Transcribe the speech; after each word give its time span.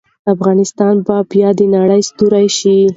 افغانستان 0.33 0.95
به 1.05 1.15
بیا 1.31 1.49
د 1.59 1.61
نړۍ 1.75 2.01
ستوری 2.09 2.47
شي. 2.57 2.77